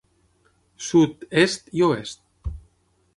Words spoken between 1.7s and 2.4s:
i Oest.